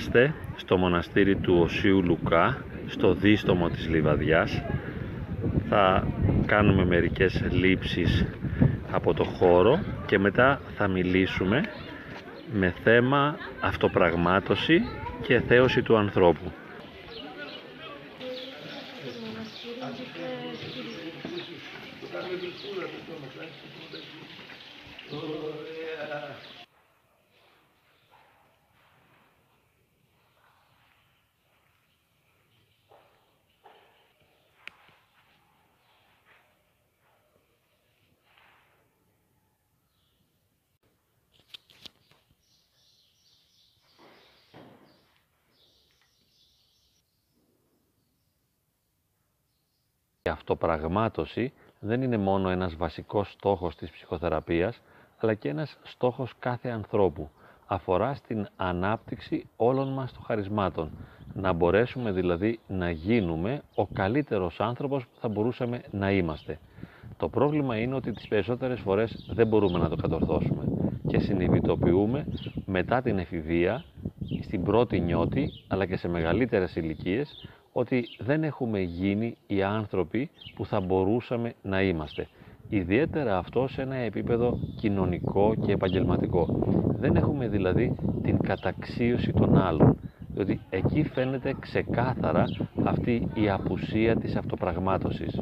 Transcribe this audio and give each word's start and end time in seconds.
Είμαστε 0.00 0.34
στο 0.56 0.76
μοναστήρι 0.76 1.36
του 1.36 1.58
Οσίου 1.60 2.02
Λουκά, 2.02 2.64
στο 2.86 3.14
δίστομο 3.14 3.68
της 3.68 3.88
Λιβαδιάς. 3.88 4.62
Θα 5.68 6.06
κάνουμε 6.46 6.84
μερικές 6.84 7.42
λήψεις 7.50 8.24
από 8.90 9.14
το 9.14 9.24
χώρο 9.24 9.80
και 10.06 10.18
μετά 10.18 10.60
θα 10.76 10.88
μιλήσουμε 10.88 11.62
με 12.52 12.74
θέμα 12.82 13.36
αυτοπραγμάτωση 13.60 14.82
και 15.22 15.40
θέωση 15.40 15.82
του 15.82 15.96
ανθρώπου. 15.96 16.52
Η 50.30 50.32
αυτοπραγμάτωση 50.32 51.52
δεν 51.80 52.02
είναι 52.02 52.16
μόνο 52.16 52.48
ένας 52.48 52.76
βασικός 52.76 53.30
στόχος 53.32 53.76
της 53.76 53.90
ψυχοθεραπείας, 53.90 54.80
αλλά 55.18 55.34
και 55.34 55.48
ένας 55.48 55.78
στόχος 55.82 56.32
κάθε 56.38 56.68
ανθρώπου. 56.68 57.30
Αφορά 57.66 58.14
στην 58.14 58.48
ανάπτυξη 58.56 59.46
όλων 59.56 59.92
μας 59.92 60.12
των 60.12 60.22
χαρισμάτων. 60.22 60.90
Να 61.34 61.52
μπορέσουμε 61.52 62.12
δηλαδή 62.12 62.60
να 62.66 62.90
γίνουμε 62.90 63.62
ο 63.74 63.86
καλύτερος 63.86 64.60
άνθρωπος 64.60 65.02
που 65.04 65.20
θα 65.20 65.28
μπορούσαμε 65.28 65.80
να 65.90 66.10
είμαστε. 66.10 66.58
Το 67.16 67.28
πρόβλημα 67.28 67.76
είναι 67.76 67.94
ότι 67.94 68.12
τις 68.12 68.28
περισσότερες 68.28 68.80
φορές 68.80 69.30
δεν 69.32 69.46
μπορούμε 69.46 69.78
να 69.78 69.88
το 69.88 69.96
κατορθώσουμε 69.96 70.64
και 71.06 71.18
συνειδητοποιούμε 71.18 72.26
μετά 72.66 73.02
την 73.02 73.18
εφηβεία, 73.18 73.84
στην 74.42 74.62
πρώτη 74.62 75.00
νιώτη, 75.00 75.50
αλλά 75.68 75.86
και 75.86 75.96
σε 75.96 76.08
μεγαλύτερες 76.08 76.76
ηλικίες, 76.76 77.48
ότι 77.72 78.04
δεν 78.18 78.44
έχουμε 78.44 78.80
γίνει 78.80 79.36
οι 79.46 79.62
άνθρωποι 79.62 80.30
που 80.54 80.66
θα 80.66 80.80
μπορούσαμε 80.80 81.54
να 81.62 81.82
είμαστε. 81.82 82.28
Ιδιαίτερα 82.68 83.38
αυτό 83.38 83.68
σε 83.68 83.82
ένα 83.82 83.94
επίπεδο 83.94 84.58
κοινωνικό 84.76 85.54
και 85.64 85.72
επαγγελματικό. 85.72 86.46
Δεν 86.98 87.16
έχουμε 87.16 87.48
δηλαδή 87.48 87.94
την 88.22 88.38
καταξίωση 88.38 89.32
των 89.32 89.58
άλλων, 89.58 89.96
διότι 90.28 90.60
εκεί 90.70 91.02
φαίνεται 91.02 91.54
ξεκάθαρα 91.60 92.44
αυτή 92.84 93.28
η 93.34 93.50
απουσία 93.50 94.16
της 94.16 94.36
αυτοπραγμάτωσης. 94.36 95.40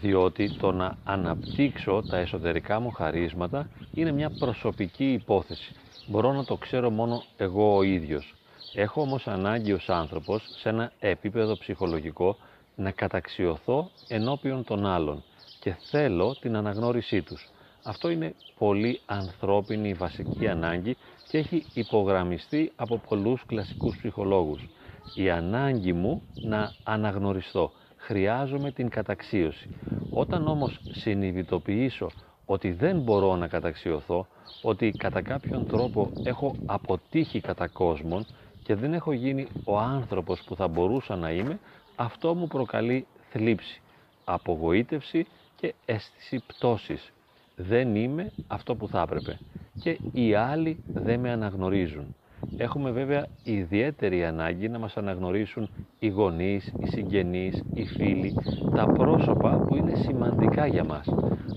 Διότι 0.00 0.56
το 0.56 0.72
να 0.72 0.96
αναπτύξω 1.04 2.02
τα 2.10 2.16
εσωτερικά 2.16 2.80
μου 2.80 2.90
χαρίσματα 2.90 3.68
είναι 3.94 4.12
μια 4.12 4.30
προσωπική 4.38 5.12
υπόθεση. 5.12 5.74
Μπορώ 6.06 6.32
να 6.32 6.44
το 6.44 6.56
ξέρω 6.56 6.90
μόνο 6.90 7.22
εγώ 7.36 7.76
ο 7.76 7.82
ίδιος. 7.82 8.35
Έχω 8.78 9.00
όμως 9.00 9.26
ανάγκη 9.26 9.72
ως 9.72 9.88
άνθρωπος 9.88 10.42
σε 10.60 10.68
ένα 10.68 10.92
επίπεδο 10.98 11.58
ψυχολογικό 11.58 12.36
να 12.74 12.90
καταξιωθώ 12.90 13.90
ενώπιον 14.08 14.64
των 14.64 14.86
άλλων 14.86 15.22
και 15.60 15.74
θέλω 15.90 16.36
την 16.40 16.56
αναγνώρισή 16.56 17.22
τους. 17.22 17.48
Αυτό 17.82 18.10
είναι 18.10 18.34
πολύ 18.58 19.00
ανθρώπινη 19.06 19.92
βασική 19.92 20.48
ανάγκη 20.48 20.96
και 21.28 21.38
έχει 21.38 21.64
υπογραμμιστεί 21.74 22.72
από 22.76 22.98
πολλούς 23.08 23.42
κλασικούς 23.46 23.96
ψυχολόγους. 23.96 24.68
Η 25.14 25.30
ανάγκη 25.30 25.92
μου 25.92 26.22
να 26.34 26.72
αναγνωριστώ. 26.84 27.72
Χρειάζομαι 27.96 28.70
την 28.70 28.88
καταξίωση. 28.88 29.68
Όταν 30.10 30.46
όμως 30.46 30.80
συνειδητοποιήσω 30.90 32.10
ότι 32.44 32.72
δεν 32.72 33.00
μπορώ 33.00 33.36
να 33.36 33.46
καταξιωθώ, 33.48 34.26
ότι 34.62 34.90
κατά 34.90 35.22
κάποιον 35.22 35.66
τρόπο 35.66 36.10
έχω 36.24 36.54
αποτύχει 36.66 37.40
κατά 37.40 37.68
κόσμον 37.68 38.26
και 38.66 38.74
δεν 38.74 38.92
έχω 38.92 39.12
γίνει 39.12 39.46
ο 39.64 39.78
άνθρωπος 39.78 40.42
που 40.46 40.56
θα 40.56 40.68
μπορούσα 40.68 41.16
να 41.16 41.30
είμαι, 41.30 41.58
αυτό 41.96 42.34
μου 42.34 42.46
προκαλεί 42.46 43.06
θλίψη, 43.30 43.80
απογοήτευση 44.24 45.26
και 45.56 45.74
αίσθηση 45.84 46.42
πτώσης. 46.46 47.12
Δεν 47.56 47.94
είμαι 47.94 48.32
αυτό 48.46 48.74
που 48.74 48.88
θα 48.88 49.00
έπρεπε 49.00 49.38
και 49.80 49.98
οι 50.12 50.34
άλλοι 50.34 50.82
δεν 50.86 51.20
με 51.20 51.30
αναγνωρίζουν. 51.30 52.14
Έχουμε 52.56 52.90
βέβαια 52.90 53.26
ιδιαίτερη 53.44 54.24
ανάγκη 54.24 54.68
να 54.68 54.78
μας 54.78 54.96
αναγνωρίσουν 54.96 55.68
οι 55.98 56.08
γονείς, 56.08 56.72
οι 56.78 56.86
συγγενείς, 56.86 57.62
οι 57.74 57.86
φίλοι, 57.86 58.34
τα 58.74 58.86
πρόσωπα 58.86 59.56
που 59.56 59.76
είναι 59.76 59.94
σημαντικά 59.94 60.66
για 60.66 60.84
μας. 60.84 61.08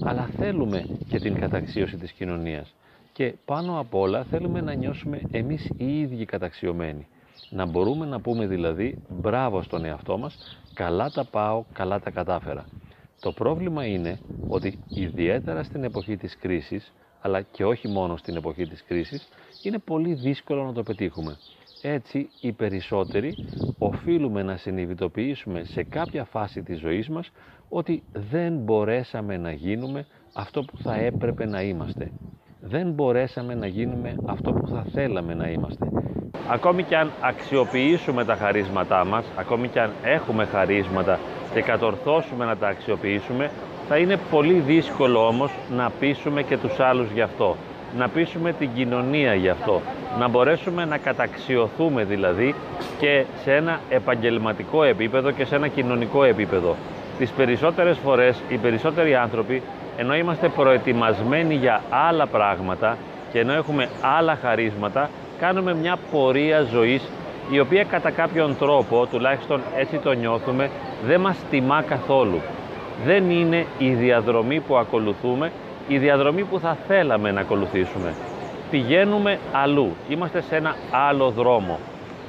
Αλλά 0.03 0.29
θέλουμε 0.37 0.85
και 1.07 1.19
την 1.19 1.39
καταξίωση 1.39 1.97
της 1.97 2.11
κοινωνίας 2.11 2.73
και 3.19 3.33
πάνω 3.45 3.79
απ' 3.79 3.95
όλα 3.95 4.23
θέλουμε 4.23 4.61
να 4.61 4.73
νιώσουμε 4.73 5.21
εμείς 5.31 5.69
οι 5.77 5.99
ίδιοι 5.99 6.25
καταξιωμένοι. 6.25 7.07
Να 7.49 7.65
μπορούμε 7.65 8.05
να 8.05 8.21
πούμε 8.21 8.47
δηλαδή 8.47 8.97
μπράβο 9.09 9.61
στον 9.61 9.85
εαυτό 9.85 10.17
μας, 10.17 10.61
καλά 10.73 11.09
τα 11.09 11.25
πάω, 11.25 11.63
καλά 11.73 11.99
τα 11.99 12.09
κατάφερα. 12.09 12.65
Το 13.19 13.31
πρόβλημα 13.31 13.85
είναι 13.85 14.19
ότι 14.47 14.79
ιδιαίτερα 14.89 15.63
στην 15.63 15.83
εποχή 15.83 16.17
της 16.17 16.37
κρίσης, 16.37 16.93
αλλά 17.21 17.41
και 17.41 17.65
όχι 17.65 17.87
μόνο 17.87 18.17
στην 18.17 18.35
εποχή 18.35 18.67
της 18.67 18.83
κρίσης, 18.83 19.27
είναι 19.63 19.77
πολύ 19.77 20.13
δύσκολο 20.13 20.63
να 20.63 20.73
το 20.73 20.83
πετύχουμε. 20.83 21.37
Έτσι, 21.81 22.29
οι 22.41 22.51
περισσότεροι 22.51 23.35
οφείλουμε 23.77 24.43
να 24.43 24.57
συνειδητοποιήσουμε 24.57 25.63
σε 25.63 25.83
κάποια 25.83 26.23
φάση 26.23 26.63
της 26.63 26.79
ζωής 26.79 27.09
μας 27.09 27.31
ότι 27.69 28.03
δεν 28.13 28.53
μπορέσαμε 28.53 29.37
να 29.37 29.51
γίνουμε 29.51 30.05
αυτό 30.33 30.63
που 30.63 30.77
θα 30.77 30.95
έπρεπε 30.95 31.45
να 31.45 31.61
είμαστε 31.61 32.11
δεν 32.61 32.91
μπορέσαμε 32.91 33.55
να 33.55 33.67
γίνουμε 33.67 34.15
αυτό 34.25 34.51
που 34.51 34.67
θα 34.67 34.85
θέλαμε 34.93 35.33
να 35.33 35.49
είμαστε. 35.49 35.85
Ακόμη 36.47 36.83
και 36.83 36.97
αν 36.97 37.11
αξιοποιήσουμε 37.21 38.25
τα 38.25 38.35
χαρίσματά 38.35 39.05
μας, 39.05 39.25
ακόμη 39.35 39.67
και 39.67 39.79
αν 39.79 39.91
έχουμε 40.03 40.45
χαρίσματα 40.45 41.19
και 41.53 41.61
κατορθώσουμε 41.61 42.45
να 42.45 42.57
τα 42.57 42.67
αξιοποιήσουμε, 42.67 43.51
θα 43.87 43.97
είναι 43.97 44.17
πολύ 44.31 44.53
δύσκολο 44.53 45.27
όμως 45.27 45.51
να 45.75 45.91
πείσουμε 45.99 46.43
και 46.43 46.57
τους 46.57 46.79
άλλους 46.79 47.11
γι' 47.11 47.21
αυτό, 47.21 47.55
να 47.97 48.07
πείσουμε 48.07 48.53
την 48.53 48.69
κοινωνία 48.75 49.33
γι' 49.33 49.49
αυτό, 49.49 49.81
να 50.19 50.27
μπορέσουμε 50.27 50.85
να 50.85 50.97
καταξιωθούμε 50.97 52.03
δηλαδή 52.03 52.55
και 52.99 53.25
σε 53.43 53.55
ένα 53.55 53.79
επαγγελματικό 53.89 54.83
επίπεδο 54.83 55.31
και 55.31 55.45
σε 55.45 55.55
ένα 55.55 55.67
κοινωνικό 55.67 56.23
επίπεδο. 56.23 56.75
Τις 57.17 57.31
περισσότερες 57.31 57.97
φορές 57.97 58.41
οι 58.49 58.57
περισσότεροι 58.57 59.15
άνθρωποι 59.15 59.61
ενώ 59.99 60.15
είμαστε 60.15 60.49
προετοιμασμένοι 60.49 61.55
για 61.55 61.81
άλλα 61.89 62.27
πράγματα 62.27 62.97
και 63.31 63.39
ενώ 63.39 63.53
έχουμε 63.53 63.89
άλλα 64.17 64.37
χαρίσματα, 64.41 65.09
κάνουμε 65.39 65.75
μια 65.75 65.97
πορεία 66.11 66.61
ζωής 66.61 67.09
η 67.51 67.59
οποία 67.59 67.83
κατά 67.83 68.11
κάποιον 68.11 68.57
τρόπο, 68.57 69.05
τουλάχιστον 69.05 69.61
έτσι 69.77 69.97
το 69.97 70.11
νιώθουμε, 70.11 70.69
δεν 71.05 71.19
μας 71.19 71.37
τιμά 71.49 71.81
καθόλου. 71.81 72.41
Δεν 73.05 73.29
είναι 73.29 73.65
η 73.77 73.89
διαδρομή 73.89 74.59
που 74.59 74.77
ακολουθούμε, 74.77 75.51
η 75.87 75.97
διαδρομή 75.97 76.43
που 76.43 76.59
θα 76.59 76.77
θέλαμε 76.87 77.31
να 77.31 77.41
ακολουθήσουμε. 77.41 78.13
Πηγαίνουμε 78.71 79.39
αλλού, 79.51 79.95
είμαστε 80.09 80.41
σε 80.41 80.55
ένα 80.55 80.75
άλλο 80.91 81.29
δρόμο 81.29 81.79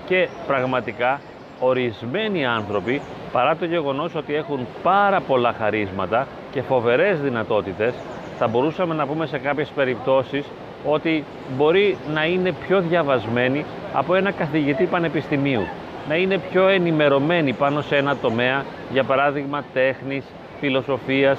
και 0.07 0.29
πραγματικά 0.47 1.21
ορισμένοι 1.61 2.47
άνθρωποι, 2.47 3.01
παρά 3.33 3.57
το 3.57 3.65
γεγονός 3.65 4.15
ότι 4.15 4.35
έχουν 4.35 4.67
πάρα 4.83 5.21
πολλά 5.21 5.55
χαρίσματα, 5.59 6.27
και 6.51 6.63
φοβερές 6.63 7.21
δυνατότητες, 7.21 7.95
θα 8.39 8.49
μπορούσαμε 8.49 8.95
να 8.95 9.07
πούμε 9.07 9.27
σε 9.27 9.39
κάποιες 9.39 9.69
περιπτώσεις 9.69 10.45
ότι 10.85 11.25
μπορεί 11.57 11.97
να 12.15 12.25
είναι 12.25 12.53
πιο 12.53 12.81
διαβασμένοι 12.81 13.65
από 13.93 14.15
ένα 14.15 14.31
καθηγητή 14.31 14.85
πανεπιστημίου, 14.85 15.67
να 16.09 16.15
είναι 16.15 16.39
πιο 16.39 16.69
ενημερωμένοι 16.69 17.53
πάνω 17.53 17.81
σε 17.81 17.97
ένα 17.97 18.17
τομέα, 18.17 18.65
για 18.93 19.05
παράδειγμα 19.05 19.65
τέχνης, 19.73 20.25
φιλοσοφίας 20.61 21.39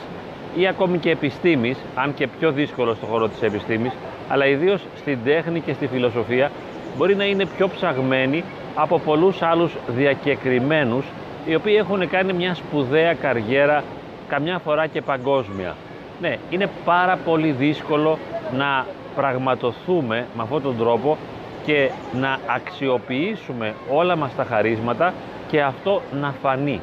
ή 0.56 0.68
ακόμη 0.68 0.98
και 0.98 1.10
επιστήμης, 1.10 1.78
αν 1.96 2.14
και 2.14 2.28
πιο 2.40 2.52
δύσκολο 2.52 2.94
στο 2.94 3.06
χώρο 3.06 3.28
της 3.28 3.42
επιστήμης, 3.42 3.92
αλλά 4.30 4.46
ιδίως 4.48 4.82
στην 4.98 5.18
τέχνη 5.24 5.60
και 5.60 5.74
στη 5.74 5.88
φιλοσοφία 5.88 6.52
μπορεί 6.98 7.16
να 7.16 7.26
είναι 7.26 7.46
πιο 7.46 7.68
ψαγμένοι 7.68 8.44
από 8.76 9.00
πολλούς 9.00 9.42
άλλους 9.42 9.76
διακεκριμένους 9.88 11.06
οι 11.46 11.56
οποίοι 11.56 11.76
έχουν 11.78 12.10
κάνει 12.10 12.34
μια 12.34 12.56
σπουδαία 12.56 13.14
καριέρα 13.14 13.84
καμιά 14.32 14.60
φορά 14.60 14.88
και 14.88 15.02
παγκόσμια. 15.02 15.76
Ναι, 16.22 16.38
είναι 16.50 16.70
πάρα 16.86 17.18
πολύ 17.18 17.52
δύσκολο 17.52 18.18
να 18.58 18.86
πραγματοθούμε 19.16 20.28
με 20.36 20.44
αυτόν 20.44 20.62
τον 20.62 20.78
τρόπο 20.78 21.18
και 21.66 21.92
να 22.20 22.38
αξιοποιήσουμε 22.56 23.74
όλα 23.90 24.16
μας 24.16 24.36
τα 24.36 24.44
χαρίσματα 24.44 25.14
και 25.48 25.62
αυτό 25.62 26.02
να 26.22 26.32
φανεί. 26.32 26.80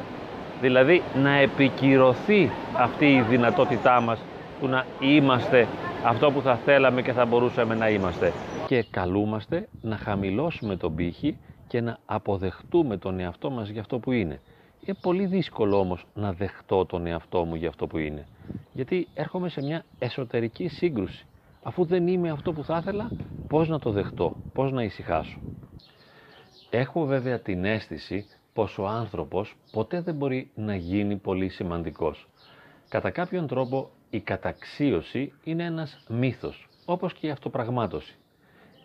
Δηλαδή 0.61 1.01
να 1.15 1.31
επικυρωθεί 1.31 2.51
αυτή 2.77 3.05
η 3.05 3.21
δυνατότητά 3.21 4.01
μας 4.01 4.19
που 4.59 4.67
να 4.67 4.85
είμαστε 4.99 5.67
αυτό 6.05 6.31
που 6.31 6.41
θα 6.41 6.55
θέλαμε 6.65 7.01
και 7.01 7.11
θα 7.11 7.25
μπορούσαμε 7.25 7.75
να 7.75 7.89
είμαστε. 7.89 8.33
Και 8.67 8.85
καλούμαστε 8.91 9.67
να 9.81 9.97
χαμηλώσουμε 9.97 10.75
τον 10.75 10.95
πύχη 10.95 11.37
και 11.67 11.81
να 11.81 11.97
αποδεχτούμε 12.05 12.97
τον 12.97 13.19
εαυτό 13.19 13.49
μας 13.49 13.69
για 13.69 13.81
αυτό 13.81 13.99
που 13.99 14.11
είναι. 14.11 14.39
Είναι 14.85 14.97
πολύ 15.01 15.25
δύσκολο 15.25 15.79
όμως 15.79 16.05
να 16.13 16.33
δεχτώ 16.33 16.85
τον 16.85 17.05
εαυτό 17.07 17.45
μου 17.45 17.55
για 17.55 17.69
αυτό 17.69 17.87
που 17.87 17.97
είναι. 17.97 18.27
Γιατί 18.73 19.07
έρχομαι 19.13 19.49
σε 19.49 19.61
μια 19.61 19.85
εσωτερική 19.99 20.67
σύγκρουση. 20.67 21.25
Αφού 21.63 21.85
δεν 21.85 22.07
είμαι 22.07 22.29
αυτό 22.29 22.53
που 22.53 22.63
θα 22.63 22.77
ήθελα, 22.77 23.11
πώς 23.47 23.67
να 23.67 23.79
το 23.79 23.91
δεχτώ, 23.91 24.37
πώς 24.53 24.71
να 24.71 24.83
ησυχάσω. 24.83 25.39
Έχω 26.69 27.05
βέβαια 27.05 27.39
την 27.39 27.65
αίσθηση 27.65 28.25
πως 28.53 28.77
ο 28.77 28.87
άνθρωπος 28.87 29.55
ποτέ 29.71 30.01
δεν 30.01 30.15
μπορεί 30.15 30.51
να 30.55 30.75
γίνει 30.75 31.15
πολύ 31.15 31.49
σημαντικός. 31.49 32.27
Κατά 32.89 33.09
κάποιον 33.09 33.47
τρόπο 33.47 33.89
η 34.09 34.19
καταξίωση 34.19 35.33
είναι 35.43 35.63
ένας 35.63 36.03
μύθος, 36.09 36.67
όπως 36.85 37.13
και 37.13 37.27
η 37.27 37.29
αυτοπραγμάτωση. 37.29 38.15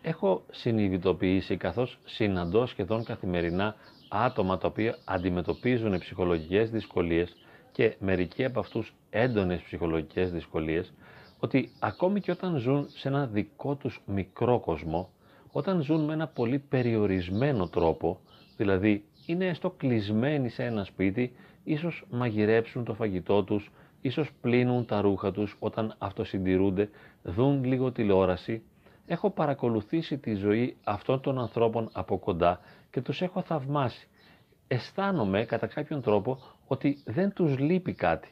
Έχω 0.02 0.43
συνειδητοποιήσει 0.50 1.56
καθώς 1.56 1.99
συναντώ 2.05 2.67
σχεδόν 2.67 3.05
καθημερινά 3.05 3.75
άτομα 4.15 4.59
τα 4.59 4.69
οποία 4.69 4.99
αντιμετωπίζουν 5.05 5.99
ψυχολογικές 5.99 6.71
δυσκολίες 6.71 7.37
και 7.73 7.95
μερικοί 7.99 8.45
από 8.45 8.61
αυτούς 8.61 8.95
έντονες 9.11 9.61
ψυχολογικές 9.61 10.33
δυσκολίες, 10.33 10.93
ότι 11.39 11.71
ακόμη 11.79 12.21
και 12.21 12.31
όταν 12.31 12.57
ζουν 12.57 12.87
σε 12.89 13.09
ένα 13.09 13.27
δικό 13.27 13.75
τους 13.75 14.01
μικρό 14.07 14.59
κόσμο, 14.59 15.11
όταν 15.53 15.83
ζουν 15.83 16.05
με 16.05 16.13
ένα 16.13 16.27
πολύ 16.27 16.59
περιορισμένο 16.59 17.69
τρόπο, 17.69 18.21
δηλαδή 18.57 19.05
είναι 19.27 19.47
έστω 19.47 19.71
κλεισμένοι 19.71 20.49
σε 20.49 20.65
ένα 20.65 20.85
σπίτι, 20.85 21.33
ίσως 21.65 22.05
μαγειρέψουν 22.11 22.85
το 22.85 22.95
φαγητό 22.95 23.45
τους, 23.45 23.71
ίσως 24.01 24.31
πλύνουν 24.41 24.85
τα 24.87 25.01
ρούχα 25.01 25.33
τους 25.33 25.57
όταν 25.59 25.95
αυτοσυντηρούνται, 25.99 26.89
δουν 27.23 27.65
λίγο 27.65 27.93
τηλεόραση. 27.93 28.63
Έχω 29.07 29.31
παρακολουθήσει 29.31 30.19
τη 30.19 30.35
ζωή 30.35 30.77
αυτών 30.85 31.21
των 31.21 31.39
ανθρώπων 31.39 31.89
από 31.93 32.19
κοντά 32.19 32.61
και 32.94 33.00
τους 33.00 33.23
έχω 33.23 33.43
θαυμάσει. 33.43 34.08
Αισθάνομαι 34.69 35.44
κατά 35.44 35.67
κάποιον 35.67 36.02
τρόπο 36.02 36.38
ότι 36.67 37.02
δεν 37.05 37.32
τους 37.32 37.58
λείπει 37.58 37.93
κάτι. 37.93 38.29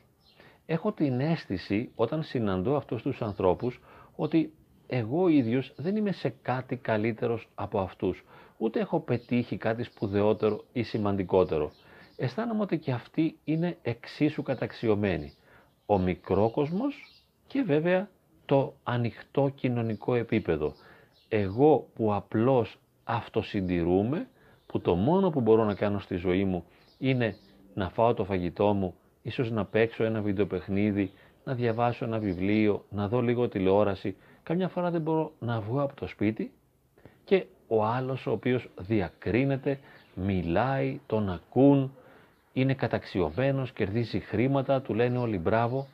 Έχω 0.66 0.92
την 0.92 1.20
αίσθηση 1.20 1.90
όταν 1.94 2.22
συναντώ 2.22 2.76
αυτούς 2.76 3.02
τους 3.02 3.22
ανθρώπους 3.22 3.80
ότι 4.16 4.52
εγώ 4.86 5.28
ίδιος 5.28 5.72
δεν 5.76 5.96
είμαι 5.96 6.12
σε 6.12 6.34
κάτι 6.42 6.76
καλύτερος 6.76 7.48
από 7.54 7.80
αυτούς, 7.80 8.24
ούτε 8.58 8.80
έχω 8.80 9.00
πετύχει 9.00 9.56
κάτι 9.56 9.82
σπουδαιότερο 9.82 10.64
ή 10.72 10.82
σημαντικότερο. 10.82 11.72
Αισθάνομαι 12.16 12.62
ότι 12.62 12.78
και 12.78 12.92
αυτοί 12.92 13.38
είναι 13.44 13.78
εξίσου 13.82 14.42
καταξιωμένοι. 14.42 15.34
Ο 15.86 15.98
μικρόκοσμος 15.98 17.22
και 17.46 17.62
βέβαια 17.62 18.08
το 18.46 18.74
ανοιχτό 18.82 19.48
κοινωνικό 19.54 20.14
επίπεδο. 20.14 20.74
Εγώ 21.28 21.88
που 21.94 22.14
απλώς 22.14 22.78
αυτοσυντηρούμε, 23.04 24.26
που 24.72 24.80
το 24.80 24.94
μόνο 24.94 25.30
που 25.30 25.40
μπορώ 25.40 25.64
να 25.64 25.74
κάνω 25.74 25.98
στη 25.98 26.16
ζωή 26.16 26.44
μου 26.44 26.64
είναι 26.98 27.36
να 27.74 27.88
φάω 27.88 28.14
το 28.14 28.24
φαγητό 28.24 28.72
μου, 28.72 28.94
ίσως 29.22 29.50
να 29.50 29.64
παίξω 29.64 30.04
ένα 30.04 30.20
βιντεοπαιχνίδι, 30.20 31.12
να 31.44 31.54
διαβάσω 31.54 32.04
ένα 32.04 32.18
βιβλίο, 32.18 32.84
να 32.90 33.08
δω 33.08 33.20
λίγο 33.20 33.48
τηλεόραση, 33.48 34.16
καμιά 34.42 34.68
φορά 34.68 34.90
δεν 34.90 35.00
μπορώ 35.00 35.32
να 35.38 35.60
βγω 35.60 35.82
από 35.82 35.94
το 35.96 36.06
σπίτι 36.06 36.52
και 37.24 37.44
ο 37.68 37.84
άλλος 37.84 38.26
ο 38.26 38.30
οποίος 38.30 38.68
διακρίνεται, 38.78 39.78
μιλάει, 40.14 41.00
τον 41.06 41.30
ακούν, 41.30 41.92
είναι 42.52 42.74
καταξιωμένος, 42.74 43.72
κερδίζει 43.72 44.20
χρήματα, 44.20 44.80
του 44.80 44.94
λένε 44.94 45.18
όλοι 45.18 45.38
μπράβο. 45.38 45.86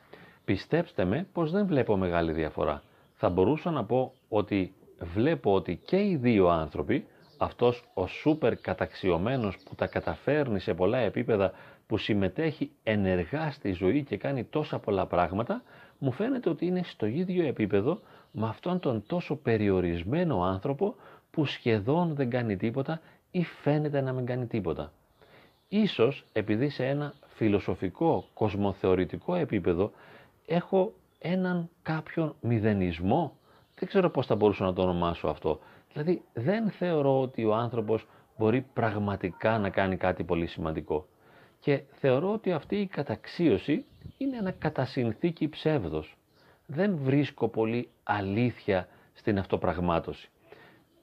Πιστέψτε 0.45 1.05
με 1.05 1.27
πως 1.33 1.51
δεν 1.51 1.65
βλέπω 1.65 1.97
μεγάλη 1.97 2.31
διαφορά. 2.31 2.81
Θα 3.15 3.29
μπορούσα 3.29 3.71
να 3.71 3.83
πω 3.83 4.13
ότι 4.29 4.73
βλέπω 5.13 5.53
ότι 5.53 5.79
και 5.85 5.97
οι 5.97 6.15
δύο 6.15 6.47
άνθρωποι, 6.47 7.05
αυτός 7.41 7.83
ο 7.93 8.07
σούπερ 8.07 8.55
καταξιωμένος 8.55 9.57
που 9.57 9.75
τα 9.75 9.87
καταφέρνει 9.87 10.59
σε 10.59 10.73
πολλά 10.73 10.97
επίπεδα, 10.97 11.53
που 11.87 11.97
συμμετέχει 11.97 12.71
ενεργά 12.83 13.51
στη 13.51 13.71
ζωή 13.71 14.03
και 14.03 14.17
κάνει 14.17 14.43
τόσα 14.43 14.79
πολλά 14.79 15.05
πράγματα, 15.05 15.63
μου 15.97 16.11
φαίνεται 16.11 16.49
ότι 16.49 16.65
είναι 16.65 16.83
στο 16.83 17.05
ίδιο 17.05 17.45
επίπεδο 17.45 17.99
με 18.31 18.47
αυτόν 18.47 18.79
τον 18.79 19.03
τόσο 19.07 19.35
περιορισμένο 19.35 20.43
άνθρωπο 20.43 20.95
που 21.31 21.45
σχεδόν 21.45 22.15
δεν 22.15 22.29
κάνει 22.29 22.57
τίποτα 22.57 23.01
ή 23.31 23.43
φαίνεται 23.43 24.01
να 24.01 24.13
μην 24.13 24.25
κάνει 24.25 24.45
τίποτα. 24.45 24.91
Ίσως 25.67 26.25
επειδή 26.33 26.69
σε 26.69 26.85
ένα 26.85 27.13
φιλοσοφικό, 27.27 28.25
κοσμοθεωρητικό 28.33 29.35
επίπεδο 29.35 29.91
έχω 30.45 30.93
έναν 31.19 31.69
κάποιον 31.81 32.35
μηδενισμό, 32.41 33.37
δεν 33.75 33.87
ξέρω 33.87 34.09
πώς 34.09 34.25
θα 34.25 34.35
μπορούσα 34.35 34.63
να 34.63 34.73
το 34.73 34.81
ονομάσω 34.81 35.27
αυτό. 35.27 35.59
Δηλαδή 35.93 36.21
δεν 36.33 36.69
θεωρώ 36.69 37.21
ότι 37.21 37.45
ο 37.45 37.55
άνθρωπος 37.55 38.07
μπορεί 38.37 38.61
πραγματικά 38.73 39.57
να 39.57 39.69
κάνει 39.69 39.97
κάτι 39.97 40.23
πολύ 40.23 40.47
σημαντικό. 40.47 41.07
Και 41.59 41.83
θεωρώ 41.91 42.31
ότι 42.31 42.51
αυτή 42.51 42.75
η 42.75 42.87
καταξίωση 42.87 43.85
είναι 44.17 44.37
ένα 44.37 44.51
κατασυνθήκη 44.51 45.49
ψεύδος 45.49 46.17
δεν 46.71 46.97
βρίσκω 46.97 47.47
πολύ 47.47 47.89
αλήθεια 48.03 48.87
στην 49.13 49.39
αυτοπραγμάτωση. 49.39 50.29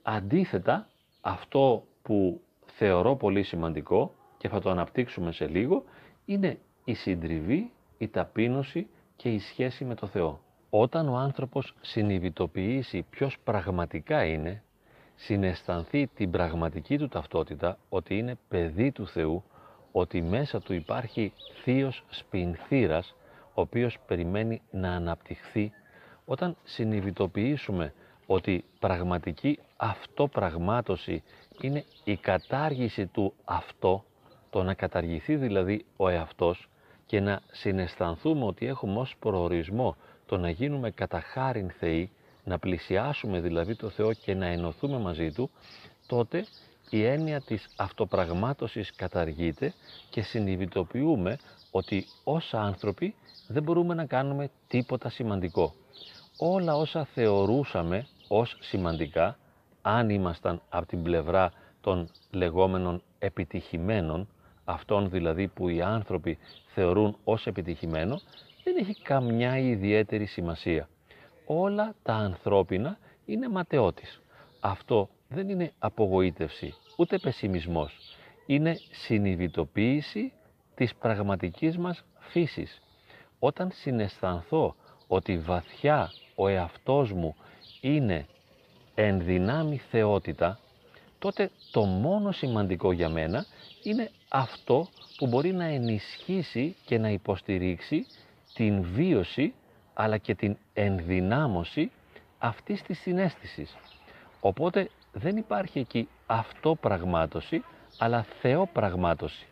Αντίθετα, 0.03 0.89
αυτό 1.21 1.85
που 2.03 2.41
θεωρώ 2.67 3.17
πολύ 3.17 3.43
σημαντικό 3.43 4.15
και 4.39 4.49
θα 4.49 4.61
το 4.61 4.71
αναπτύξουμε 4.71 5.33
σε 5.33 5.47
λίγο, 5.47 5.85
είναι 6.25 6.59
η 6.85 6.95
συντριβή, 6.95 7.73
η 7.99 8.09
ταπείνωση 8.09 8.89
και 9.17 9.29
η 9.29 9.39
σχέση 9.39 9.85
με 9.85 9.95
το 9.95 10.07
Θεό. 10.07 10.41
Όταν 10.71 11.09
ο 11.09 11.17
άνθρωπος 11.17 11.75
συνειδητοποιήσει 11.81 13.07
ποιος 13.11 13.39
πραγματικά 13.45 14.25
είναι, 14.25 14.63
συναισθανθεί 15.17 16.07
την 16.07 16.31
πραγματική 16.31 16.99
του 16.99 17.09
ταυτότητα 17.09 17.79
ότι 17.89 18.19
είναι 18.19 18.39
παιδί 18.49 18.93
του 18.93 19.07
Θεού, 19.07 19.45
ότι 19.93 20.23
μέσα 20.23 20.61
του 20.61 20.73
υπάρχει 20.73 21.33
θείος 21.63 22.05
σπινθήρας, 22.09 23.15
ο 23.55 23.61
οποίος 23.61 23.99
περιμένει 24.07 24.63
να 24.71 24.93
αναπτυχθεί. 24.93 25.73
Όταν 26.25 26.57
συνειδητοποιήσουμε 26.65 27.93
ότι 28.27 28.65
πραγματική 28.79 29.59
αυτοπραγμάτωση 29.77 31.23
είναι 31.61 31.85
η 32.05 32.17
κατάργηση 32.17 33.07
του 33.07 33.33
αυτό, 33.45 34.05
το 34.51 34.63
να 34.63 34.75
καταργηθεί 34.75 35.37
δηλαδή 35.37 35.85
ο 35.97 36.09
εαυτός 36.09 36.69
και 37.07 37.21
να 37.21 37.41
συναισθανθούμε 37.51 38.45
ότι 38.45 38.67
έχουμε 38.67 39.01
ως 39.01 39.17
προορισμό 39.19 39.97
το 40.27 40.37
να 40.37 40.51
γίνουμε 40.51 40.91
κατά 40.91 41.21
χάριν 41.21 41.71
Θεοί, 41.71 42.11
να 42.47 42.59
πλησιάσουμε 42.59 43.41
δηλαδή 43.41 43.75
το 43.75 43.89
Θεό 43.89 44.13
και 44.13 44.35
να 44.35 44.47
ενωθούμε 44.47 44.99
μαζί 44.99 45.33
Του, 45.33 45.51
τότε 46.07 46.47
η 46.91 47.05
έννοια 47.05 47.41
της 47.41 47.69
αυτοπραγμάτωσης 47.77 48.95
καταργείται 48.95 49.75
και 50.11 50.23
συνειδητοποιούμε 50.23 51.39
ότι 51.71 52.07
ως 52.25 52.55
άνθρωποι 52.55 53.15
δεν 53.49 53.63
μπορούμε 53.63 53.95
να 53.95 54.05
κάνουμε 54.05 54.51
τίποτα 54.69 55.09
σημαντικό. 55.11 55.75
Όλα 56.39 56.77
όσα 56.77 57.05
θεωρούσαμε 57.05 58.07
ως 58.29 58.57
σημαντικά, 58.61 59.39
αν 59.83 60.11
ήμασταν 60.11 60.63
από 60.69 60.87
την 60.87 61.03
πλευρά 61.03 61.53
των 61.81 62.11
λεγόμενων 62.31 63.03
επιτυχημένων, 63.19 64.29
αυτών 64.65 65.11
δηλαδή 65.11 65.49
που 65.49 65.69
οι 65.69 65.83
άνθρωποι 65.83 66.39
θεωρούν 66.67 67.17
ως 67.25 67.47
επιτυχημένο, 67.47 68.21
δεν 68.65 68.77
έχει 68.77 69.03
καμιά 69.03 69.59
ιδιαίτερη 69.59 70.27
σημασία. 70.27 70.89
Όλα 71.47 71.95
τα 72.03 72.15
ανθρώπινα 72.15 72.99
είναι 73.25 73.49
ματαιότης. 73.49 74.21
Αυτό 74.61 75.09
δεν 75.29 75.49
είναι 75.49 75.73
απογοήτευση, 75.79 76.75
ούτε 76.97 77.19
πεσιμισμός. 77.19 77.99
Είναι 78.47 78.77
συνειδητοποίηση 78.91 80.33
της 80.75 80.95
πραγματικής 80.95 81.79
μας 81.79 82.05
φύσης. 82.19 82.83
Όταν 83.39 83.71
συναισθανθώ 83.73 84.75
ότι 85.07 85.39
βαθιά 85.39 86.11
ο 86.35 86.49
εαυτός 86.49 87.13
μου 87.13 87.37
είναι 87.81 88.27
ενδυνάμει 88.95 89.77
θεότητα, 89.77 90.59
τότε 91.19 91.51
το 91.71 91.85
μόνο 91.85 92.33
σημαντικό 92.33 92.93
για 92.93 93.09
μένα 93.09 93.47
είναι 93.83 94.11
αυτό 94.29 94.89
που 95.17 95.27
μπορεί 95.27 95.53
να 95.53 95.65
ενισχύσει 95.65 96.77
και 96.85 96.99
να 96.99 97.11
υποστηρίξει 97.11 98.07
την 98.55 98.83
βίωση 98.83 99.55
αλλά 99.99 100.17
και 100.19 100.35
την 100.35 100.57
ενδυνάμωση 100.73 101.91
αυτής 102.39 102.83
της 102.83 102.99
συνέστησης. 103.01 103.77
Οπότε 104.41 104.89
δεν 105.13 105.37
υπάρχει 105.37 105.79
εκεί 105.79 106.09
αυτό 106.27 106.75
πραγμάτωση, 106.75 107.65
αλλά 107.99 108.27
θεοπραγμάτωση 108.41 109.47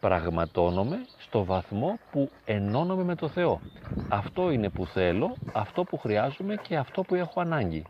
πραγματώνομαι 0.00 0.98
στο 1.18 1.44
βαθμό 1.44 1.98
που 2.12 2.30
ενώνομαι 2.44 3.02
με 3.02 3.14
το 3.14 3.28
Θεό. 3.28 3.60
Αυτό 4.08 4.50
είναι 4.50 4.68
που 4.68 4.86
θέλω, 4.86 5.36
αυτό 5.52 5.84
που 5.84 5.98
χρειάζομαι 5.98 6.54
και 6.68 6.76
αυτό 6.76 7.02
που 7.02 7.14
έχω 7.14 7.40
ανάγκη. 7.40 7.84